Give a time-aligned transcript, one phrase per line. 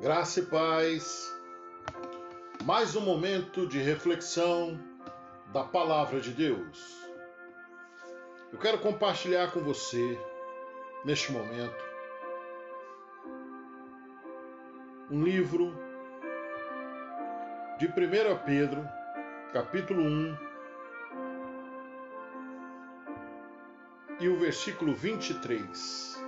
[0.00, 1.30] Graça e paz.
[2.64, 4.80] Mais um momento de reflexão
[5.52, 7.06] da palavra de Deus.
[8.50, 10.18] Eu quero compartilhar com você,
[11.04, 11.84] neste momento,
[15.10, 15.74] um livro
[17.78, 17.90] de 1
[18.46, 18.82] Pedro,
[19.52, 20.38] capítulo 1,
[24.18, 26.24] e o versículo 23.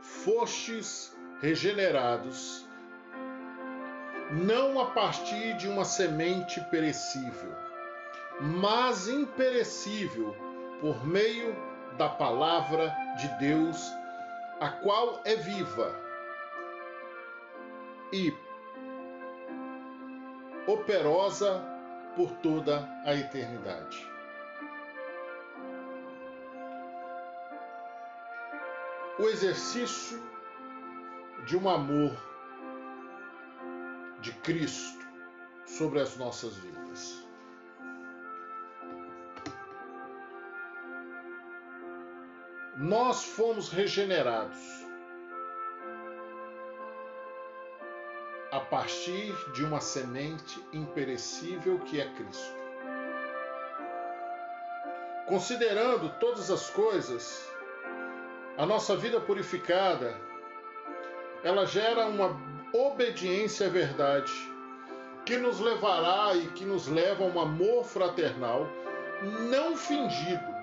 [0.00, 2.66] Fostes regenerados,
[4.30, 7.54] não a partir de uma semente perecível,
[8.40, 10.36] mas imperecível,
[10.80, 11.56] por meio
[11.96, 13.90] da palavra de Deus,
[14.60, 15.94] a qual é viva
[18.12, 18.32] e
[20.66, 21.62] operosa
[22.14, 24.06] por toda a eternidade.
[29.18, 30.22] O exercício
[31.48, 32.14] de um amor
[34.20, 35.02] de Cristo
[35.64, 37.26] sobre as nossas vidas.
[42.76, 44.58] Nós fomos regenerados
[48.52, 52.58] a partir de uma semente imperecível que é Cristo.
[55.26, 57.50] Considerando todas as coisas,
[58.58, 60.28] a nossa vida purificada
[61.42, 62.36] ela gera uma
[62.72, 64.32] obediência à verdade,
[65.24, 68.66] que nos levará e que nos leva a um amor fraternal
[69.50, 70.58] não fingido.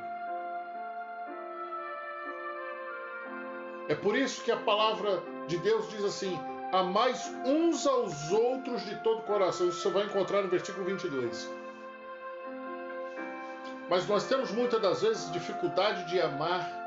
[3.88, 6.40] É por isso que a palavra de Deus diz assim:
[6.72, 9.68] amais uns aos outros de todo o coração.
[9.68, 11.52] Isso você vai encontrar no versículo 22.
[13.90, 16.85] Mas nós temos muitas das vezes dificuldade de amar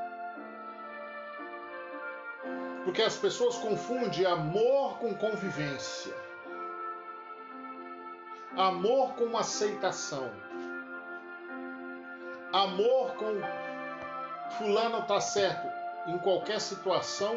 [2.89, 6.11] porque as pessoas confundem amor com convivência,
[8.57, 10.27] amor com aceitação,
[12.51, 13.35] amor com
[14.57, 15.67] fulano tá certo
[16.07, 17.35] em qualquer situação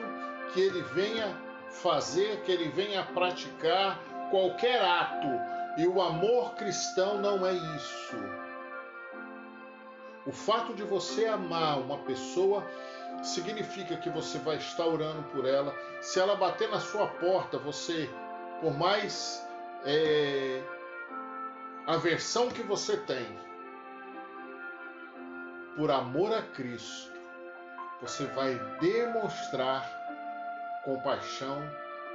[0.55, 1.37] que ele venha
[1.69, 4.01] fazer, que ele venha praticar
[4.31, 5.29] qualquer ato.
[5.77, 8.17] E o amor cristão não é isso.
[10.25, 12.65] O fato de você amar uma pessoa
[13.23, 15.75] significa que você vai estar orando por ela.
[16.01, 18.11] Se ela bater na sua porta, você,
[18.61, 19.47] por mais
[19.85, 20.61] é,
[21.87, 23.27] aversão que você tem,
[25.77, 27.13] por amor a Cristo,
[28.01, 29.89] você vai demonstrar
[30.85, 31.63] compaixão,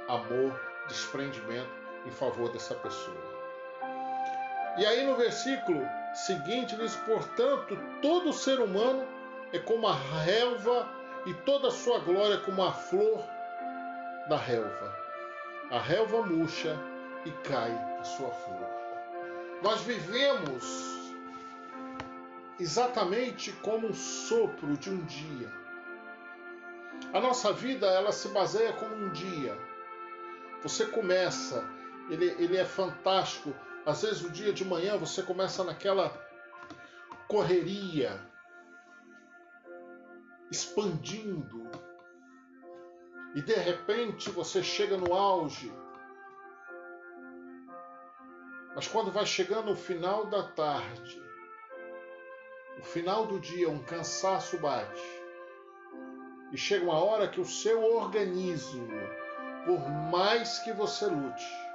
[0.06, 1.70] amor, desprendimento
[2.06, 3.38] em favor dessa pessoa.
[4.76, 9.06] E aí no versículo seguinte diz: portanto, todo ser humano
[9.52, 13.22] é como a relva e toda a sua glória como a flor
[14.28, 14.94] da relva.
[15.70, 16.76] A relva murcha
[17.24, 18.68] e cai a sua flor.
[19.62, 20.64] Nós vivemos
[22.58, 25.50] exatamente como um sopro de um dia.
[27.12, 29.56] A nossa vida ela se baseia como um dia.
[30.62, 31.64] Você começa,
[32.10, 33.54] ele, ele é fantástico.
[33.86, 36.12] Às vezes o dia de manhã você começa naquela
[37.26, 38.20] correria,
[40.50, 41.70] expandindo.
[43.34, 45.72] E de repente você chega no auge.
[48.74, 51.22] Mas quando vai chegando o final da tarde,
[52.78, 55.02] o final do dia, um cansaço bate.
[56.52, 58.88] E chega uma hora que o seu organismo,
[59.66, 61.68] por mais que você lute,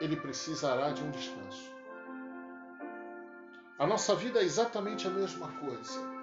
[0.00, 1.72] ele precisará de um descanso.
[3.78, 6.13] A nossa vida é exatamente a mesma coisa.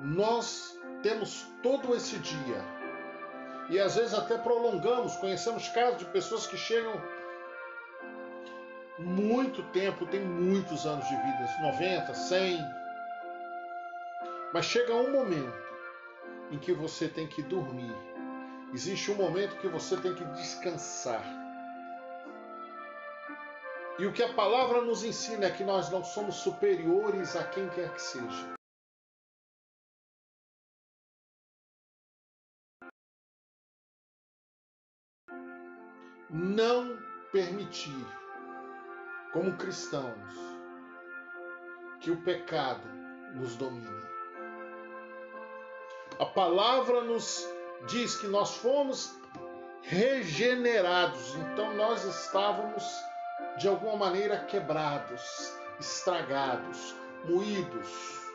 [0.00, 2.76] Nós temos todo esse dia
[3.68, 5.16] e às vezes até prolongamos.
[5.16, 6.92] Conhecemos casos de pessoas que chegam
[8.98, 12.58] muito tempo, tem muitos anos de vida 90, 100.
[14.52, 15.66] Mas chega um momento
[16.50, 17.94] em que você tem que dormir.
[18.72, 21.22] Existe um momento que você tem que descansar.
[23.98, 27.68] E o que a palavra nos ensina é que nós não somos superiores a quem
[27.70, 28.56] quer que seja.
[36.36, 36.98] Não
[37.32, 38.06] permitir,
[39.32, 40.34] como cristãos,
[42.00, 42.86] que o pecado
[43.34, 44.06] nos domine.
[46.18, 47.46] A palavra nos
[47.88, 49.18] diz que nós fomos
[49.82, 52.84] regenerados, então nós estávamos
[53.58, 56.94] de alguma maneira quebrados, estragados,
[57.24, 58.25] moídos.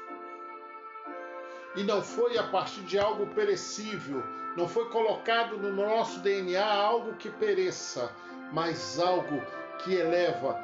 [1.75, 4.23] E não foi a partir de algo perecível,
[4.57, 8.11] não foi colocado no nosso DNA algo que pereça,
[8.51, 9.41] mas algo
[9.79, 10.59] que eleva,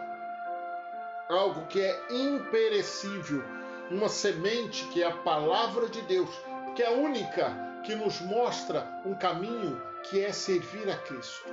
[1.29, 3.43] algo que é imperecível,
[3.89, 6.29] uma semente que é a palavra de Deus,
[6.75, 11.47] que é a única que nos mostra um caminho que é servir a Cristo.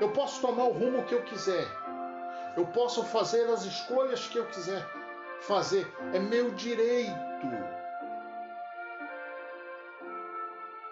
[0.00, 1.66] Eu posso tomar o rumo que eu quiser,
[2.56, 4.86] eu posso fazer as escolhas que eu quiser
[5.40, 7.27] fazer, é meu direito.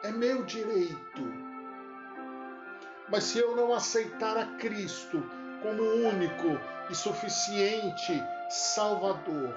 [0.03, 1.47] É meu direito.
[3.09, 5.23] Mas se eu não aceitar a Cristo
[5.63, 6.61] como único
[6.91, 9.55] e suficiente Salvador,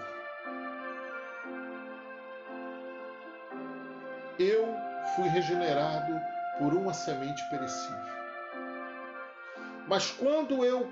[4.39, 4.75] eu
[5.15, 6.19] fui regenerado
[6.57, 7.97] por uma semente perecível.
[9.87, 10.87] Mas quando eu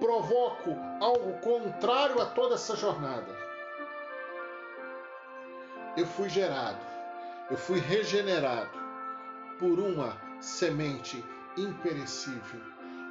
[0.00, 0.70] provoco
[1.00, 3.49] algo contrário a toda essa jornada,
[5.96, 6.78] eu fui gerado,
[7.50, 8.70] eu fui regenerado
[9.58, 11.24] por uma semente
[11.56, 12.60] imperecível.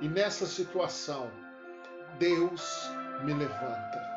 [0.02, 1.30] E nessa situação,
[2.18, 2.90] Deus
[3.24, 4.10] me levanta.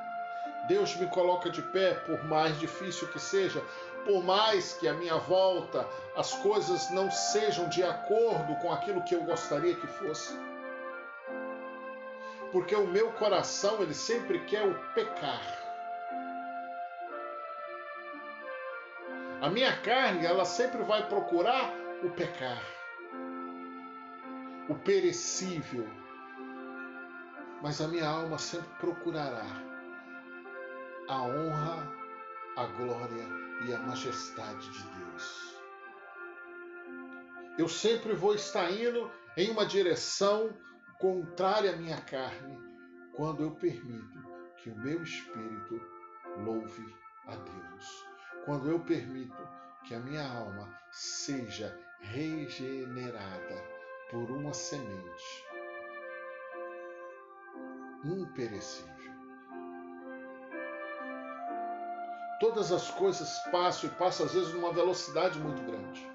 [0.69, 3.61] Deus me coloca de pé, por mais difícil que seja,
[4.05, 5.87] por mais que a minha volta
[6.17, 10.38] as coisas não sejam de acordo com aquilo que eu gostaria que fosse.
[12.53, 15.62] Porque o meu coração, ele sempre quer o pecar.
[19.42, 22.62] A minha carne, ela sempre vai procurar o pecar
[24.68, 25.86] o perecível,
[27.62, 29.44] mas a minha alma sempre procurará
[31.08, 31.92] a honra,
[32.56, 33.26] a glória
[33.66, 35.60] e a majestade de Deus.
[37.58, 40.56] Eu sempre vou estar indo em uma direção
[40.98, 42.58] contrária à minha carne
[43.14, 44.18] quando eu permito
[44.56, 45.80] que o meu espírito
[46.38, 46.96] louve
[47.26, 48.12] a Deus.
[48.44, 49.42] Quando eu permito
[49.84, 53.64] que a minha alma seja regenerada
[54.10, 55.46] por uma semente
[58.04, 58.92] imperecível.
[62.40, 66.10] Todas as coisas passam e passam às vezes numa velocidade muito grande.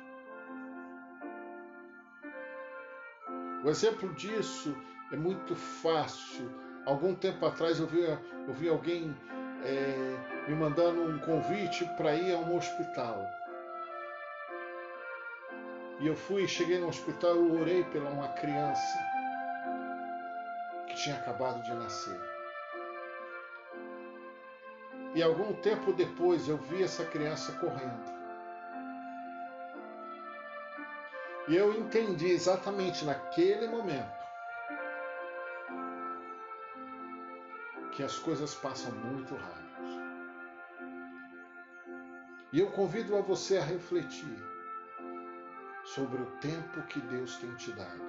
[3.64, 4.76] O exemplo disso
[5.12, 6.52] é muito fácil.
[6.86, 9.16] Algum tempo atrás eu vi, eu vi alguém
[9.64, 13.26] é, me mandando um convite para ir a um hospital.
[16.00, 18.98] E eu fui, cheguei no hospital, eu orei pela uma criança
[20.88, 22.20] que tinha acabado de nascer.
[25.16, 28.18] E algum tempo depois eu vi essa criança correndo.
[31.48, 34.27] E eu entendi exatamente naquele momento
[37.98, 39.68] que as coisas passam muito rápido.
[42.54, 44.38] E eu convido a você a refletir
[45.84, 48.04] sobre o tempo que Deus tem te dado.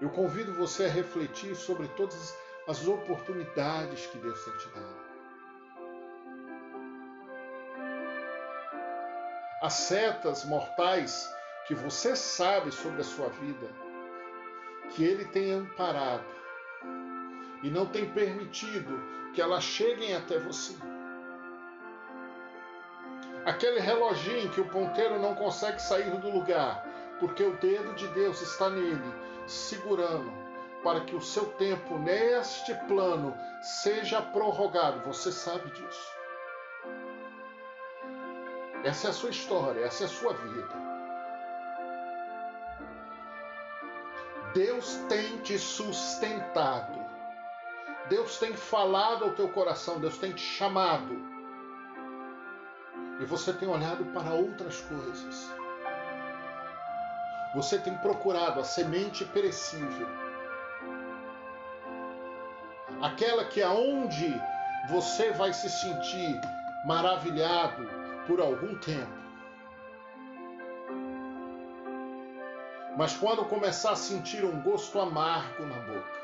[0.00, 2.36] Eu convido você a refletir sobre todas
[2.66, 5.04] as oportunidades que Deus tem te dado.
[9.62, 11.32] As setas mortais
[11.68, 13.70] que você sabe sobre a sua vida,
[14.90, 16.34] que Ele tem amparado
[17.64, 19.02] e não tem permitido
[19.32, 20.76] que elas cheguem até você.
[23.46, 26.86] Aquele reloginho que o ponteiro não consegue sair do lugar,
[27.18, 29.12] porque o dedo de Deus está nele,
[29.46, 30.30] segurando,
[30.82, 35.00] para que o seu tempo neste plano seja prorrogado.
[35.06, 36.12] Você sabe disso.
[38.84, 40.84] Essa é a sua história, essa é a sua vida.
[44.52, 47.03] Deus tem te sustentado.
[48.08, 51.34] Deus tem falado ao teu coração, Deus tem te chamado
[53.20, 55.50] e você tem olhado para outras coisas.
[57.54, 60.08] Você tem procurado a semente perecível.
[63.00, 64.34] Aquela que aonde
[64.88, 66.40] você vai se sentir
[66.84, 67.88] maravilhado
[68.26, 69.24] por algum tempo.
[72.96, 76.23] Mas quando começar a sentir um gosto amargo na boca,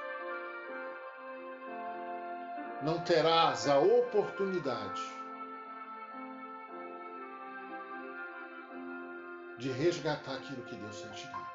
[2.82, 5.02] não terás a oportunidade
[9.58, 11.50] de resgatar aquilo que Deus tem te dado.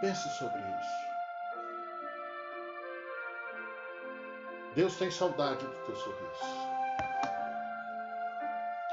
[0.00, 1.10] Pense sobre isso.
[4.74, 6.70] Deus tem saudade do teu sorriso.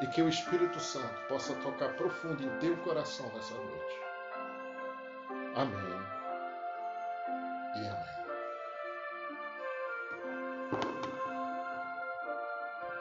[0.02, 4.02] E que o Espírito Santo possa tocar profundo em teu coração nessa noite.
[5.56, 6.18] Amém
[7.76, 8.17] e amém.